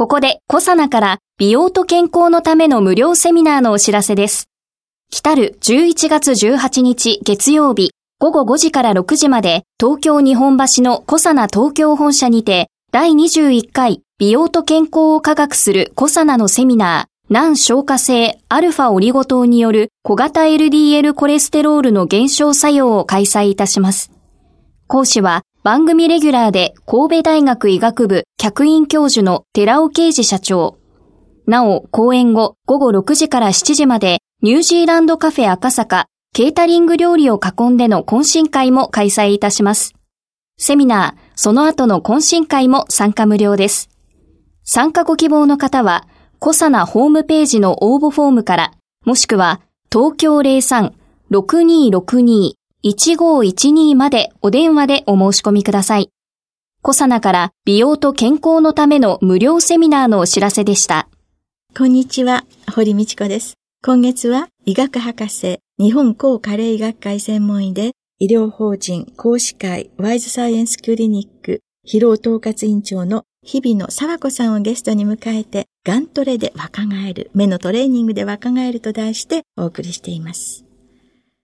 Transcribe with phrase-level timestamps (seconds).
[0.00, 4.48] ここでコサナから美容と健康のための無料セミナーのお知らせです
[5.10, 24.10] 来たる11月18日月曜日午後5時から6時まで東京日本橋のコサナ東京本社にて第21回美容と健康を科学するコサナのセミナー難消化性アルファオリゴ糖による小型 LDL コレステロールの減少作用を開催いたします。
[24.86, 30.78] 講師は番組レギュラーで神戸大学医学部客員教授の寺尾啓治社長。
[31.46, 39.92] なお、講演後午後6時から7時までニュージーランドカフェ赤坂ケータリング料理を囲んでの懇親会も開催いたします。
[40.56, 43.90] セミナー、その後の懇親会も参加無料です。
[44.64, 48.72] 参加ご希望の方は、コサナホームページの応募フォームから、
[49.04, 49.60] もしくは、
[49.92, 56.10] 東京03-6262 1512までお電話でお申し込みください。
[56.82, 61.08] コサナから美容と健康のための無料セミナーのお知らせでした。
[61.76, 63.54] こんにちは、堀道子です。
[63.84, 80.64] 今月は医学博士日本高加齢医学会専門医で、医療法人講師会ワイズサイエンスクリニック疲労統括委員長の日々の沢子さんをゲストに迎えて、ガントレで若返る、目のトレーニングで若返ると題してお送りしています。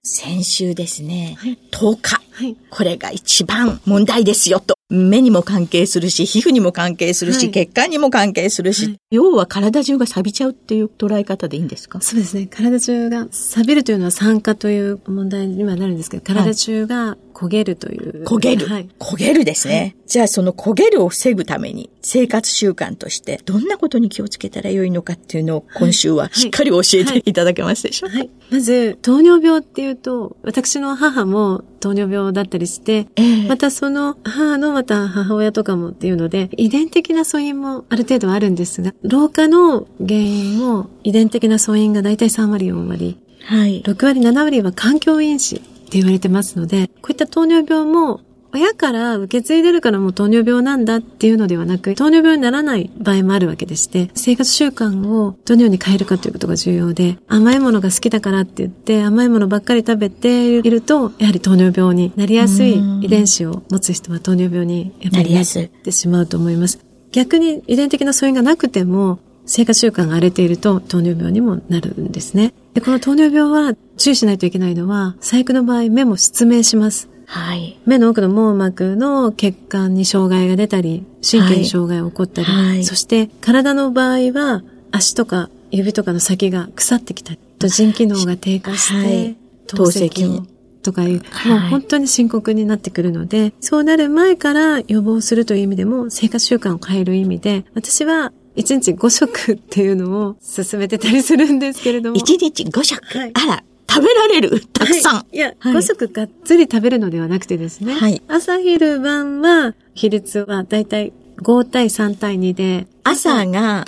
[0.09, 4.77] 先週ですね、はい、10日、はい、これが一番問題ですよと。
[4.89, 12.01] 目にも関係するし、皮膚にも関係するし、はい、血管にも関係するし、はい、要は体中が錆びちゃうっていう捉え方でいいんですか？
[12.01, 12.47] そうですね。
[12.47, 18.25] 体中が錆びるというのは酸化という問題にはなるんですけど、体中が焦げるという。
[18.25, 18.67] 焦げる。
[18.67, 19.95] はい、焦げるですね。
[20.07, 43.19] じゃあその焦げるを防ぐために生活習慣としてどんなことに気をつけたらよいのかっていうのを今週はしっかり教えていただけますでしょうか、はい、まず、糖尿病っていうと、私の母も糖尿病だったりして、えー、またその母のまた母親とかもっていうので、遺伝的な素因もある程度あるんですが、老化の原因も遺伝的な素因がだいたい3割4割。
[43.45, 43.83] はい。
[43.83, 48.21] 6割7割は環境因子って言われてますので、こういった糖尿病も
[48.53, 66.79] 親から受け継いでるからもう糖尿病なんだっていうのではなく、糖尿病にならない場合もあるわけでして、生活習慣をどのように変えるかということが重要で、甘いものが好きだからって言って、甘いものばっかり食べていると、やはり糖尿病になりやすい遺伝子を持つ人は糖尿病にやっぱりなってしまうと思います。
[67.13, 72.53] 逆に遺伝的な素因がなくても、生活習慣が荒れていると糖尿病にもなるんですね。
[72.77, 77.09] で、この糖尿病は注意しないといけないのは、最悪の場合目も失明します。
[77.25, 77.81] はい。
[77.87, 89.37] 目の奥の網膜の血管に障害が出たり、神経に障害が起こったり、はい、そして体の場合は足とか指とかの先が腐ってきたり、と腎機能が低下して、はい、
[89.69, 90.45] 透析
[90.83, 102.17] とかいう、はい、もう本当に深刻になってくるので、そうなる前から予防するという意味でも、生活習慣を変える意味で、私は1日5食っていうのを進めてたりするんですけれども。
[102.17, 104.61] 1日5食、はい、あら、食べられる？
[104.67, 105.15] たくさん。
[105.17, 107.95] はい、いや、はい、5食がっつり食べるのではなくてですね。
[107.95, 108.23] はい。
[108.29, 112.87] 朝昼晩は、比率はだいたい5対3対2で。
[113.05, 113.85] 朝が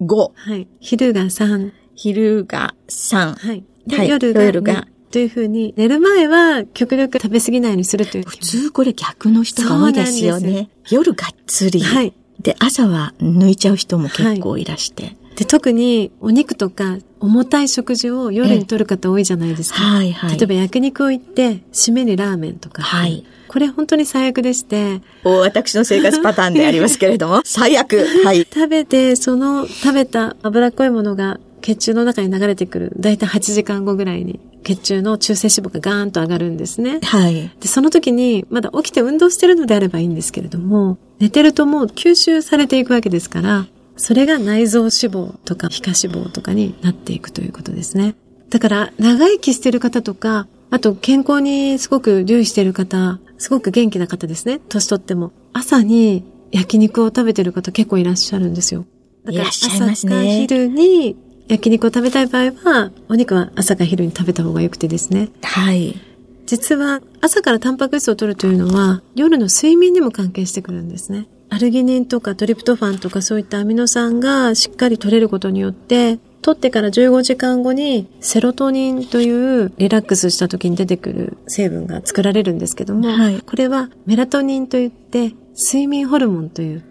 [0.00, 0.30] 5。
[0.34, 0.68] はい。
[0.80, 1.72] 昼が3。
[1.94, 3.34] 昼が3。
[3.34, 3.64] はい。
[3.86, 8.24] で、夜が夜がというふうに、寝る前は極力食べ過ぎないようにするという。
[8.24, 10.68] 普通これ逆の人が多いですよね。
[10.90, 11.80] 夜がっつり。
[11.80, 12.12] はい。
[12.40, 15.02] で、朝は抜いちゃう人も結構いらして。
[15.04, 19.78] はいで、特にお肉とか重たい食事を夜にとる方多いじゃないですか。
[19.78, 20.36] はいはい。
[20.36, 22.82] 例えば焼肉を行って、締めにラーメンとか。
[22.82, 23.24] はい。
[23.46, 25.00] これ本当に最悪でして。
[25.22, 27.42] 私の生活パターンでありますけれども。
[27.46, 28.04] 最悪。
[28.24, 28.48] はい。
[28.52, 32.92] 食べて、その食べた脂っこいものが血中の中に流れてくる。
[32.98, 37.00] だいたい8時間後ぐらいに血中の中性脂肪がガーンと上がるんですね。
[37.02, 37.50] はい。
[37.60, 43.66] で、その時にまだ起きて運動してるのであればいいんですけれども、寝てるともう吸収されていくわけですから、
[43.96, 48.14] それが内臓脂肪とか皮下脂肪とかになっていくということですね。
[48.50, 54.60] だから、長生きしてる方とか、あと健康にすごく留意してる方、すごく元気な方ですね。
[54.68, 55.32] 年取っても。
[55.52, 58.86] 朝に焼肉を食べてる方結構いらっしゃるんですよ。
[59.24, 59.68] だから朝
[60.08, 61.16] か昼に
[61.48, 65.30] 焼肉を食べたい場合は、お肉は朝か昼に食べた方が良くてですね。
[65.42, 65.98] はい。
[66.46, 71.26] 実は朝からタンパク質を取るというのは夜の睡眠にも関係してくるんですね。
[71.50, 86.84] アルギニンとかトリプトファンとかそういったアミノ酸がしっかり取れることによって、取ってから15時間後にセロトニンというリラックスした時に出てくる成分が作られるんですけども、はい、これはメラトニンといって睡眠ホルモンという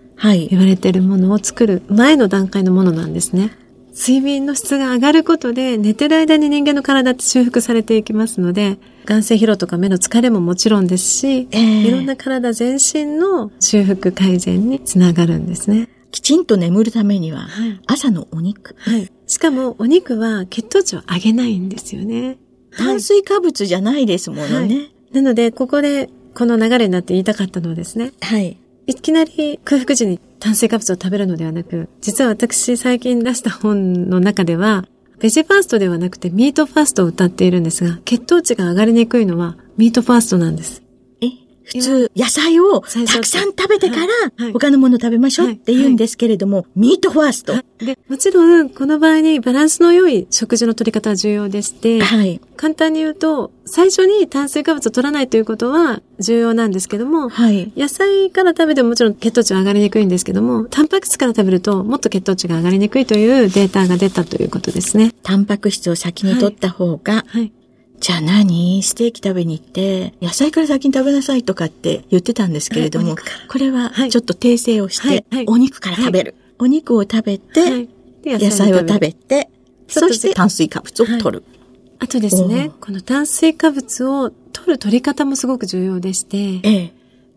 [0.49, 3.51] 言われているものを作る前の段階のものなんですね。
[3.97, 15.89] 睡眠の質が上がることで寝てる間に人間の体って修復されていきますので、眼性疲労とか目の疲れももちろんですし、えー、いろんな体全身の修復改善につながるんですね。
[16.11, 17.47] きちんと眠るためには、
[17.87, 18.75] 朝のお肉。
[18.77, 19.11] はい。
[19.25, 22.37] しかも、お肉は血糖値を上げないんですよね。
[22.77, 24.75] 炭水化物じゃないですものね。
[24.75, 28.11] はい、なので、ここで、この流れになって言いたかったのはですね。
[28.21, 28.57] はい。
[28.87, 34.85] いきなり空腹時に炭水化物を食べるのではなく、実は私最近出した本の中では、
[35.19, 40.86] ベジファーストではなくてミートファーストを歌っているんですが、血糖値が上がりにくいのはミートファーストなんです。
[41.67, 47.53] 普通、野菜をたくさん食べてから、他のもの食べましょうって言うんですけれども、ミートファースト。
[47.79, 65.13] で、もちろん、この場合にバランスの良い食事の取り方は重要でして、はい、簡単に言うと、最初に炭水化物を取らないということは重要なんですけども、はい、野菜から食べてももちろん血糖値は上がりにくいんですけども、タンパク質から食べるともっと血糖値が上がりにくいというデータが出たということですね。
[65.21, 67.51] タンパク質を先に取った方が、はい、
[67.99, 68.83] じゃあ何？
[68.83, 73.15] ステーキ食べに行って、野菜から先に食べなさいとかって言ってたんですけれども、
[73.49, 76.35] これはちょっと訂正をして、お肉から食べる。
[76.59, 77.87] お肉を食べて、
[78.23, 79.49] 野菜を食べて、
[79.87, 81.43] そして炭水化物を取る。
[81.99, 86.93] あとですね、この炭水化物を取る取り方もすごく重要でして、ええ、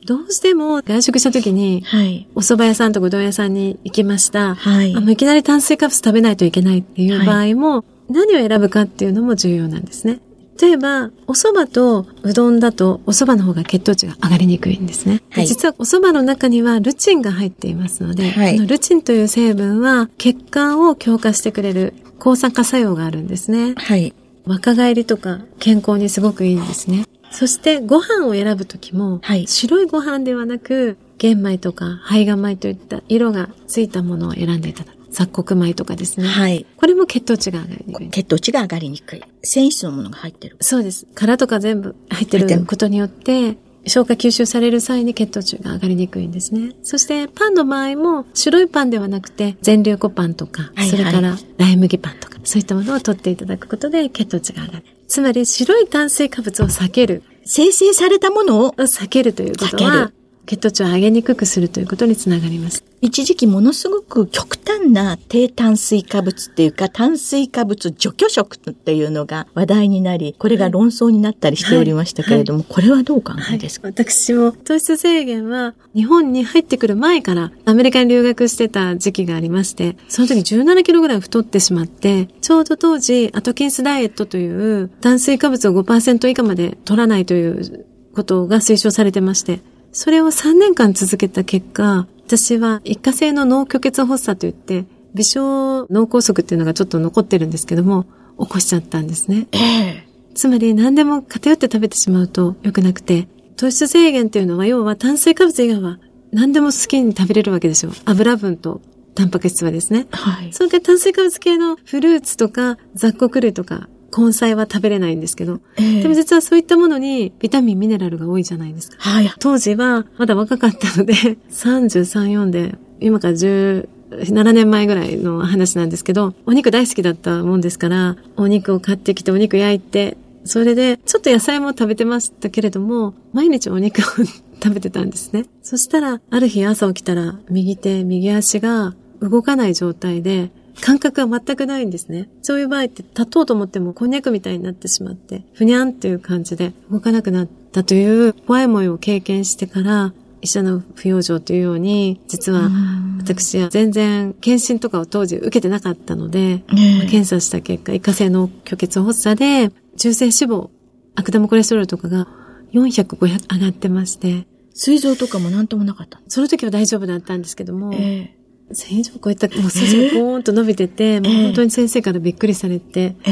[0.07, 4.55] どうしても外食した時に、はい、お蕎麦屋さんとかうどん屋さんに行きました。
[4.55, 10.21] はい、あいきなり炭水化物食べないといけないっていう場合も、はい、何を選ぶかっていうのも重要なんですね。
[10.61, 15.23] 例えば、お蕎麦とうどんだとお蕎麦の方が血糖値が上がりにくいんですね。
[15.31, 23.75] はい、実はお蕎麦の中にはルチンが入っていますので、はい、このルチンという成分は血管を強化してくれる抗酸化作用があるんですね。
[23.77, 24.13] はい。
[24.45, 27.07] 若返りとか健康にすごくいいんですね。
[27.31, 35.00] そしてご飯を選ぶときも、はい、白いご飯ではなく、玄米とか胚芽米といった色がついたものを選んでいただく。
[35.11, 36.27] 雑穀米とかですね。
[36.27, 36.67] はい。
[36.77, 38.09] これも血糖値が上がりにくい。
[38.11, 39.23] 血糖値が上がりにくい。
[39.43, 40.57] 繊維質のものが入ってる。
[40.61, 41.07] そうです。
[41.15, 46.73] 殻とか全部入ってることによって、消化吸収される際に血糖値が上がりにくいんですね。
[46.83, 54.85] そしてパンの場合も白いパンではなくて全粒粉パンとか、はいはい、それからライ麦パンとか、そういったものを取っていただくことで血糖値が上がる。
[55.09, 57.23] つまり白い炭水化物を避ける。
[57.47, 60.13] 生成されたものを避けるということは、
[60.51, 62.83] 血糖値を上げにくくするということにつながります。
[63.01, 72.67] 一時期ものすごく極端な低炭水化物っていうか炭水化物除去食っていうのが話題になり、これが論争になったりしておりましたけれども、はい。
[72.67, 87.87] はい、これはどう考えですか、はい、私も糖質制限は日本に入ってくる前からアメリカに留学してた時期がありまして、その時17キロぐらい太ってしまって、ちょうど当時アトキンスダイエットという炭水化物を5%以下まで取らないという
[88.17, 89.61] ことが推奨されてまして、
[89.93, 94.85] それを3年間続けた結果、私は一過性の脳虚血発作といって、
[95.15, 98.05] 微小脳梗塞っていうのがちょっと残ってるんですけども、
[98.39, 99.49] 起こしちゃったんですね。
[99.53, 99.59] え
[100.07, 105.99] えつまり何でも偏って食べてしまうと良くなくて、糖質制限っていうのは要は炭水化物以外は
[106.33, 107.93] 何でも好きに食べれるわけですよ。
[108.05, 108.81] 油分と
[109.15, 110.07] タンパク質はですね。
[110.13, 110.53] はい。
[110.53, 118.97] それから炭水化物系のフルーツとか雑穀類とか根菜は食べれないんですけど、えー、でも実はそういったものにビタミン、ミネラルが多いじゃないですか。
[118.99, 119.33] はい。
[119.39, 121.13] 当時はまだ若かったので、
[121.51, 134.25] 33、4で、今から10、7年前ぐらいの話なんですけど、お肉大好きだったもんですから、お肉を買ってきてお肉焼いて、それで、ちょっと野菜も食べてましたけれども、毎日お肉を
[134.63, 135.45] 食べてたんですね。
[135.63, 142.29] そしたら、ある日朝起きたら、右手、右足が動かない状態で、感覚は全くないんですね。
[142.43, 150.13] そういう場合って立とうと思ってもこんにゃくみたいになってしまって、ふにゃんっていう感じで動かなくなったという怖い思いを経験してから、
[150.43, 152.71] 医者の不養生というように、実は
[153.19, 160.71] 私は全然検診とかを当時受けてなかったので、検査した結果、一過性の虚血発作で、中性脂肪、
[161.15, 162.27] 悪玉コレステロールとかが
[162.73, 168.40] 400、500上がってまして、膵臓とかも何ともなかったその時は大丈夫だったんですけども、えー
[168.73, 173.31] 1000以上超えた、もう数字がポーンと伸びてて、えー、もう本当に先生からびっくりされて、え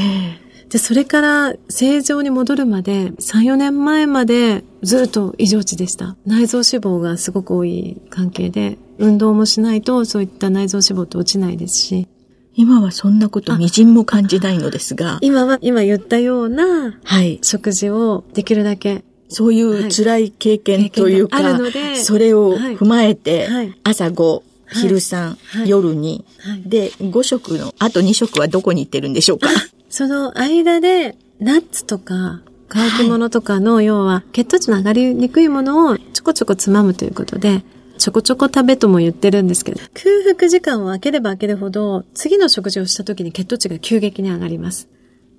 [0.68, 6.16] ー、で、それから正常に戻るまで、3、4年前までずっと異常値でした。
[6.26, 12.08] 内臓脂肪がすごく多い関係で、運動もしないとそういった内臓脂肪って落ちないですし、
[12.54, 15.18] 今はそんなことみじんも感じないのですが。
[15.20, 17.38] 今は、今言ったような、はい。
[17.42, 19.04] 食事をできるだけ。
[19.28, 23.48] そういう辛い経験というか、はい、それを踏まえて、
[23.84, 24.42] 朝5、
[24.72, 26.22] 昼3、夜2、
[26.66, 29.48] で、5食の、あと2食はどこに行ってるんでしょうか？
[29.88, 37.62] その間で、ナッツとか、乾き物とかの、要は、血糖値の上がりにくいものをちょこちょこつまむということで、
[37.96, 44.88] ちょこちょこ食べとも言ってるんですけど、空腹時間を空ければ空けるほど、次の食事をした時に血糖値が急激に上がります。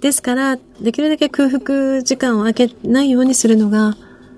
[0.02, 3.96] ですから、できるだけ空腹時間を空けないようにするのが、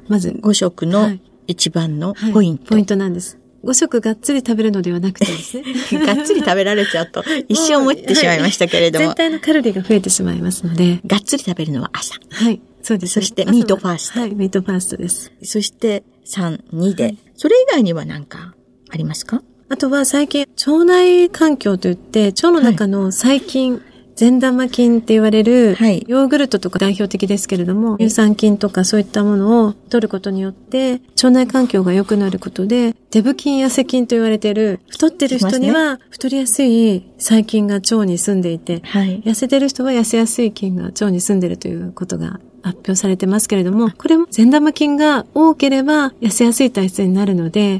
[0.07, 0.29] まず。
[0.29, 1.17] 5食の
[1.47, 3.37] 一番のポイント、はいはい、ポイントなんです。
[3.63, 5.63] 5食がっつり食べるのではなくてですね。
[6.05, 9.07] がっつり食べられちゃうと、 一生思ってしまいましたけれども。
[9.07, 10.99] 全体のカロリーが増えてしまいますので。
[11.05, 12.15] がっつり食べるのは朝。
[12.29, 12.61] はい。
[12.81, 13.21] そうです、ね。
[13.23, 14.19] そしてミートファースト。
[14.19, 15.31] はい、ミートファーストです。
[15.43, 17.03] そして3、2で。
[17.03, 18.55] はい、それ以外には何か
[18.89, 19.43] ありますか？
[19.69, 23.81] あとは最近、腸内環境といって、腸の中の細菌、
[24.21, 47.79] 善玉菌って言われる、はい、ヨーグルトとか代表的ですけれども、乳酸菌とかそういったものを取ることによって、腸内環境が良くなることで、デブ菌やセ菌と言われている、太ってる人には太りやすい細菌が腸に住んでいて、はい、痩せてる人は痩せやすい菌が腸に住んでいるということが発表されてますけれども、これも善玉菌が多ければ痩せやすい体質になるので、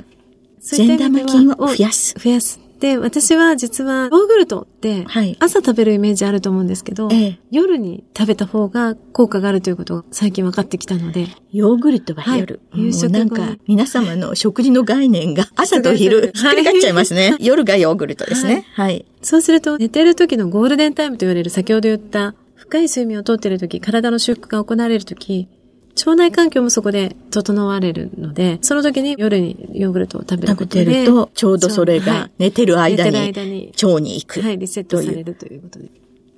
[0.59, 2.15] 善玉菌を増やす。
[2.17, 2.60] 増やす。
[2.81, 5.05] で、私は実は、ヨーグルトって、
[5.39, 11.27] 朝食べるイメージあると思うんですけど、はい、夜に食べた方が効果があるということが最近分かってきたので。
[11.51, 12.59] ヨーグルトは夜。
[12.71, 17.35] はい、夕食なんか、皆様の食事の概念が 朝と昼、ひっくり返っちゃいますね。
[17.39, 18.65] 夜がヨーグルトですね。
[18.73, 19.05] はい。
[19.21, 25.47] そうすると、寝てる時のゴールデンタイムと言われる先ほど言った、深い睡眠をとっている時、体の修復が行われる時、
[25.97, 30.81] 腸内環境もそこで整われるので、その時に夜にヨーグルトを食べることで。
[30.81, 34.41] 食べてると、ちょうどそれが寝てる間に、腸に行く。
[34.41, 35.89] はい、リセットされるということで。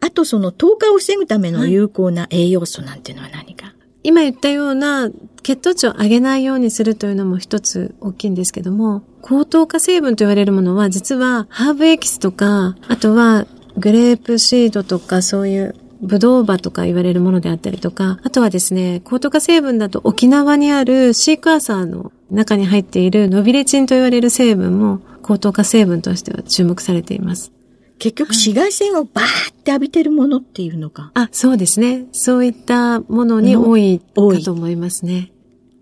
[0.01, 5.09] あとその糖化を防ぐための有効な栄養素なんていうのは何か、はい、今言ったような
[5.43, 27.51] 血糖値を上げないようにするというのも一つ大きいんですけども、高糖化成分と言われるものは実はハーブエキスとか、あとはグレープシードとかそういうブドウ葉とか言われるものであったりとか、あとはですね、高糖化成分だと沖縄にあるシークワーサーの中に入っているノビレチンと言われる成分も高糖化成分としては注目されています。
[27.99, 31.11] 結局紫外線をバーって浴びてるものっていうのか。
[31.13, 32.05] あ、そうですね。
[32.11, 34.05] そういったものに多いか
[34.43, 35.32] と思いますね。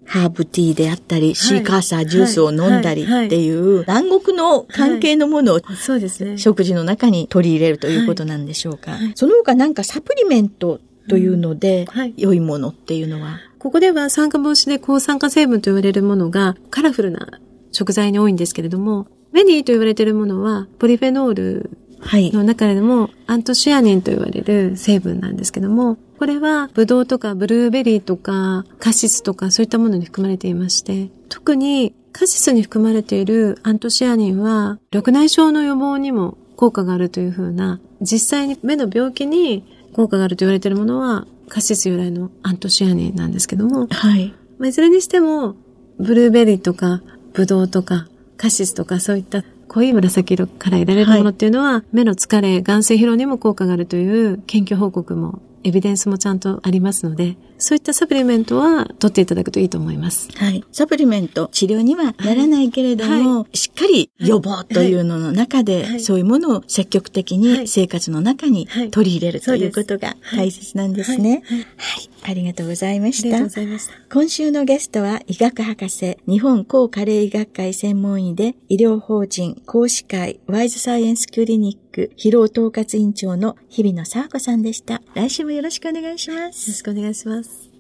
[0.06, 6.38] ハーブティーであったり、はい、シーカーサージュースを飲んだりっていう、南国の関係のものを、そうですね。
[6.38, 8.98] 食事の中に取り入れるということなんでしょうか。
[9.16, 17.40] その他なんかサプリメントというので、良いものっていうのは、ここでは酸化防止で抗酸化成分と言われるものがカラフルな
[17.72, 21.70] 食材に多いんですけれども、メディと言われているものはポリフェノール
[22.04, 44.34] の中でもアントシアニンと言われる成分なんですけども、これはブドウとかブルーベリーとかカシスとかそういったものに含まれていまして、特にカシスに含まれているアントシアニンは緑内障の予防にも効果があるというふうな、実際に目の病気に効果があると言われているものはカシス由来のアントシアニンなんですけども、はい。
[44.58, 45.56] まあ、いずれにしても、
[46.00, 47.02] ブルーベリーとか
[47.34, 60.28] ブドウとかカシスとかそういった濃い紫色から得られるものっていうのは、はい、目の疲れ、眼性疲労にも効果があるという研究報告もエビデンスもちゃんとありますので、そういったサプリメントは取っていただくといいと思います。
[60.36, 60.66] はい。
[60.74, 71.44] サプリメント、治療にはならないけれども、はい、しっかり予防というのの中で、はい、そういうものを積極的に生活の中に取り入れるということが大切なんですね。
[71.78, 72.11] はい。
[72.24, 73.30] ありがとうございました。
[73.30, 73.94] ありがとうございました。
[74.14, 85.02] 今週のゲストは医学博士、日本高加齢医学会専門医で医療法人講師会ワイズサイエンスクリニック疲労統括委員長の日比野沢子さんでした。
[85.16, 86.70] 来週もよろしくお願いします。
[86.70, 87.72] よろしくお願いします。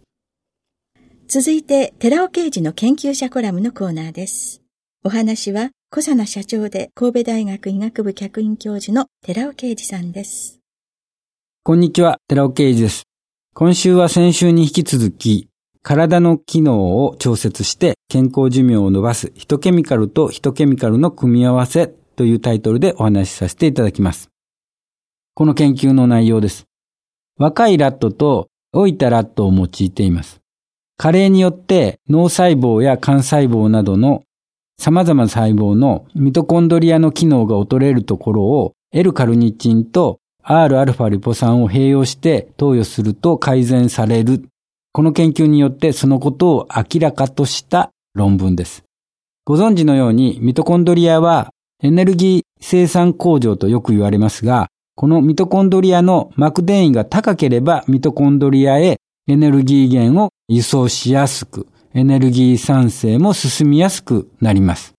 [1.27, 4.61] 続いて、寺尾刑事の研究者コラムのコーナーです。
[5.03, 10.59] お話は、小佐奈社長で神戸大学医学部客員教授の寺尾啓二さんです。
[11.63, 13.10] こんにちは、寺尾啓二です。
[13.53, 15.49] 今週は先週に引き続き、
[15.83, 24.29] 体の機能を調節して健康寿命を伸ばすヒトケミカルとヒトケミカルの組み合わせというタイトルでお話しさせていただきます。
[25.33, 26.65] この研究の内容です。
[27.37, 30.39] 若いラットと老いたラットを用いています。
[30.95, 34.23] 加齢によって脳細胞や肝細胞などの
[34.79, 44.43] 様々な細胞のミトコンドリアの機能が劣れるところを L カルニチンと Rα リポ酸を併用して投与すると改善される。
[44.93, 48.83] この研究によってそのことを明らかとした論文です。
[49.45, 64.90] ご存知のようにミトコンドリアはエネルギー生産工場とよく言われますが、このミトコンドリアの膜電位が高ければミトコンドリアへエネルギー源を輸送しやすく、エネルギー産生も進みやすくなります。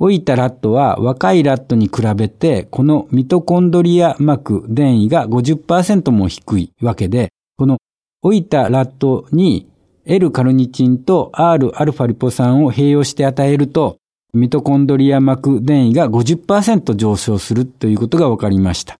[0.00, 7.28] 老いたラットは若いラットに比べて、このミトコンドリア膜電位が50%も低いわけで、
[7.58, 7.76] この
[8.22, 9.68] 老いたラットに
[10.06, 13.98] L カルニチンと R アルファリポ酸を併用して与えると、
[14.32, 18.96] ミトコンドリア膜電位が50%上昇するということが分かりました。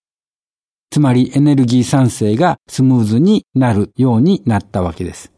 [0.90, 5.32] つまりエネルギー産生がスムーズになるようになったわけです。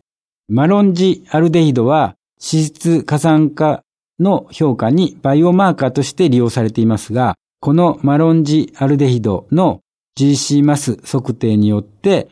[0.48, 3.84] マロンジアルデヒドは脂質過酸化
[4.20, 9.80] の評価にバイオマーカーとして利用されていますが、このマロンジアルデヒドの
[10.18, 12.28] GC マス測定によって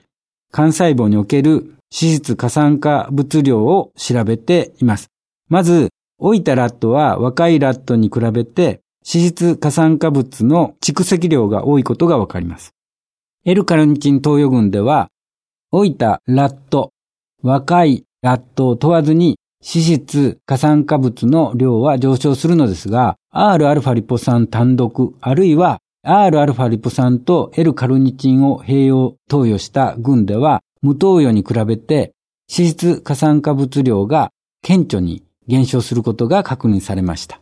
[0.52, 5.08] 幹細胞における脂質過酸化物量を調べています。
[5.48, 12.72] まず、老いたラットは若いラットに比べて脂質過酸化物の蓄積量が多いことがわかります。
[13.44, 15.08] エルカルニチン投与群では、
[15.72, 16.92] 老いたラット、
[17.42, 32.13] 若いラットを問わずに脂質、過酸化物の量は上昇するのですが、Rα リポ酸単独、あるいは Rα リポ酸と L カルニチンを併用投与した群では、無投与に比べて
[32.55, 34.31] 脂質過酸化物量が
[34.61, 37.41] 顕著に減少することが確認されました。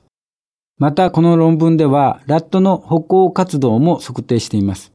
[0.78, 4.92] また、この論文では、ラットの歩行活動も測定しています。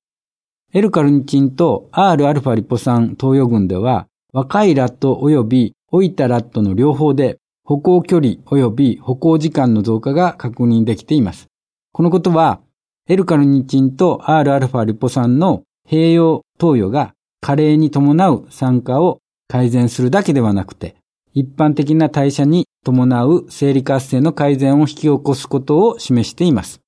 [0.72, 11.45] L カルニチンと Rα リポ酸投与群では、若いラット及び 老いたラットの両方で歩行距離及び歩行時間の増加が確認できています。
[11.91, 12.61] このことは、
[13.07, 20.95] L カルニチンと Rα リポ酸の併用投与が加齢に伴う酸化を改善するだけではなくて、
[21.35, 26.79] 一般的な代謝に伴う生理活性の改善を引き起こすことを示しています。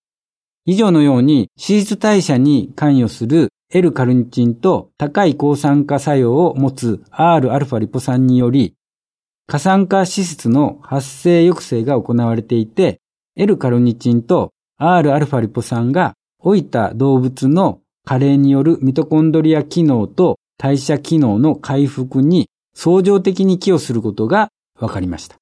[0.65, 8.73] 以上のように、脂質代謝に関与する L カルニチンと高い抗酸化作用を持つ Rα リポ酸により、
[9.47, 12.99] 過酸化脂質の発生抑制が行われていて、
[13.35, 25.37] L カルニチンと Rα リポ酸が老いた動物の加齢によるミトコンドリア機能と代謝機能の回復に相乗的に寄与することが分かりました。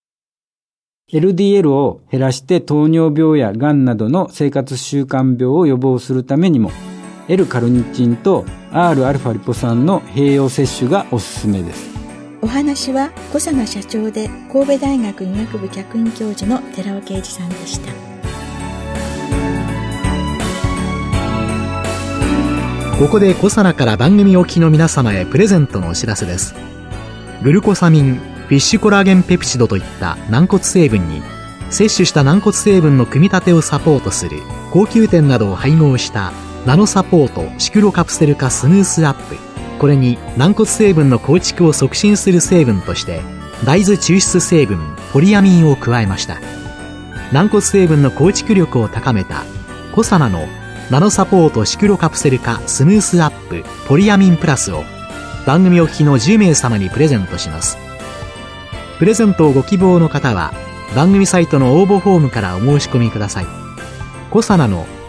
[1.12, 6.71] LDL を減らして糖尿病や癌などの生活習慣病を予防するためにも
[7.30, 11.92] L カルニチンと Rα リポ酸の併用摂取がおすすめです。
[12.43, 17.93] お話は小佐奈社長で神戸大学医学部客員教授の寺尾啓二さんでした。
[22.99, 26.53] ここで小佐奈から番組おきの皆様へプレゼントのお知らせです。
[27.43, 31.21] グルコサミン、フィッシュコラーゲンペプチドといった軟骨成分に
[31.69, 34.41] 摂取した軟骨成分の組み立てをサポートする
[34.73, 36.34] 高級店などを配合した
[36.65, 39.53] ナノサポートシクロカプセル化スムースアップ
[39.84, 43.19] これに軟骨成分の構築を促進する成分として
[43.65, 44.80] 大豆抽出成分
[45.12, 46.39] ポリアミンを加えました。
[47.34, 49.43] 軟骨成分の構築力を高めた
[49.93, 50.48] コサナの
[50.89, 54.86] ナノサポートシクロカプセル化スムースアップポリアミンプラスを
[55.46, 57.78] 番組お聞きの10名様にプレゼントします。
[59.00, 60.54] プレゼントをご希望の方は
[60.96, 63.46] 番組サイトの応募フォームからお申し込みください。
[64.32, 64.88] コサナの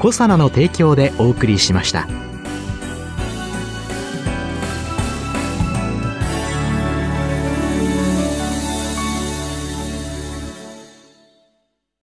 [0.00, 2.29] コサナの提供でお送りしました。